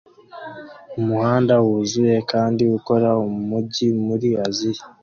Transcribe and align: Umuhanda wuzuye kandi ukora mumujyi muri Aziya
Umuhanda 0.99 1.53
wuzuye 1.65 2.17
kandi 2.31 2.63
ukora 2.77 3.09
mumujyi 3.31 3.87
muri 4.05 4.29
Aziya 4.45 4.83